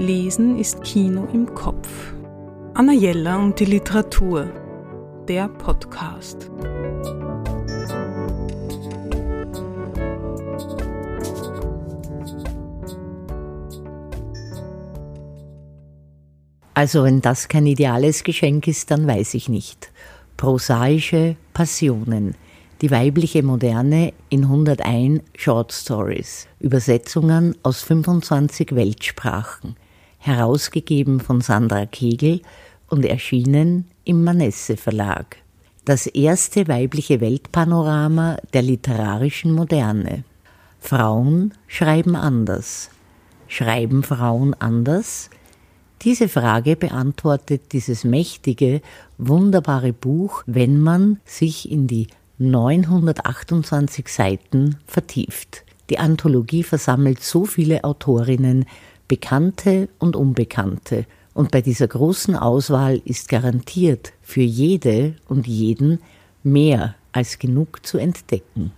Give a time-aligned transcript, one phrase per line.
[0.00, 2.14] Lesen ist Kino im Kopf.
[2.74, 4.48] Anna Jella und die Literatur.
[5.26, 6.48] Der Podcast.
[16.74, 19.90] Also wenn das kein ideales Geschenk ist, dann weiß ich nicht.
[20.36, 22.36] Prosaische Passionen.
[22.82, 26.46] Die weibliche Moderne in 101 Short Stories.
[26.60, 29.74] Übersetzungen aus 25 Weltsprachen.
[30.18, 32.42] Herausgegeben von Sandra Kegel
[32.88, 35.36] und erschienen im Manesse Verlag.
[35.84, 40.24] Das erste weibliche Weltpanorama der literarischen Moderne.
[40.80, 42.90] Frauen schreiben anders.
[43.46, 45.30] Schreiben Frauen anders?
[46.02, 48.82] Diese Frage beantwortet dieses mächtige,
[49.16, 52.06] wunderbare Buch, wenn man sich in die
[52.38, 55.64] 928 Seiten vertieft.
[55.90, 58.66] Die Anthologie versammelt so viele Autorinnen,
[59.08, 66.00] bekannte und unbekannte, und bei dieser großen Auswahl ist garantiert für jede und jeden
[66.42, 68.72] mehr als genug zu entdecken.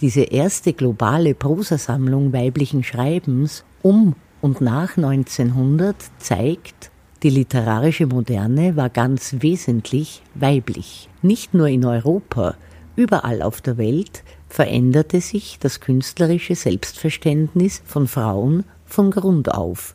[0.00, 6.90] Diese erste globale Prosasammlung weiblichen Schreibens um und nach 1900 zeigt,
[7.22, 11.08] die literarische Moderne war ganz wesentlich weiblich.
[11.20, 12.54] Nicht nur in Europa,
[12.94, 19.94] überall auf der Welt veränderte sich das künstlerische Selbstverständnis von Frauen von Grund auf.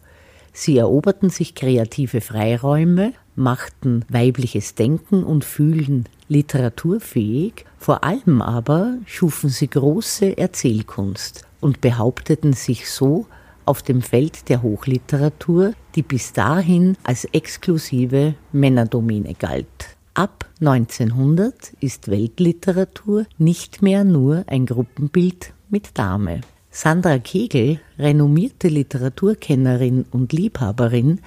[0.54, 9.50] Sie eroberten sich kreative Freiräume, machten weibliches Denken und Fühlen literaturfähig, vor allem aber schufen
[9.50, 13.26] sie große Erzählkunst und behaupteten sich so
[13.66, 19.98] auf dem Feld der Hochliteratur, die bis dahin als exklusive Männerdomäne galt.
[20.14, 26.42] Ab 1900 ist Weltliteratur nicht mehr nur ein Gruppenbild mit Dame.
[26.76, 31.20] Sandra Kegel, renommierte Literaturkennerin und Liebhaberin,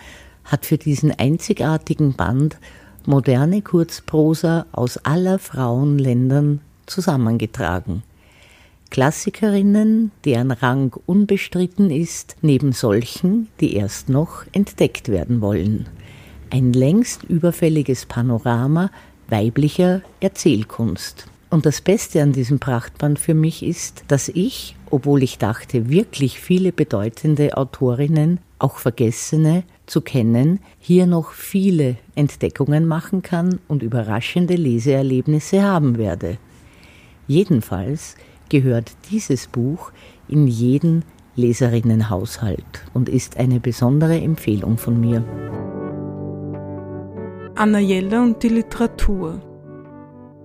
[0.43, 2.59] hat für diesen einzigartigen Band
[3.07, 8.03] moderne Kurzprosa aus aller Frauenländern zusammengetragen.
[8.91, 15.89] Klassikerinnen, deren Rang unbestritten ist, neben solchen, die erst noch entdeckt werden wollen.
[16.51, 18.91] Ein längst überfälliges Panorama
[19.29, 21.29] weiblicher Erzählkunst.
[21.49, 26.41] Und das Beste an diesem Prachtband für mich ist, dass ich, obwohl ich dachte, wirklich
[26.41, 34.55] viele bedeutende Autorinnen, auch vergessene, zu kennen, hier noch viele Entdeckungen machen kann und überraschende
[34.55, 36.39] Leseerlebnisse haben werde.
[37.29, 38.17] Jedenfalls
[38.49, 39.93] gehört dieses Buch
[40.29, 41.05] in jeden
[41.37, 45.23] Leserinnenhaushalt und ist eine besondere Empfehlung von mir.
[47.55, 49.41] Anna Jelle und die Literatur.